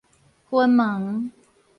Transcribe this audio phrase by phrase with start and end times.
[0.49, 1.31] 賁門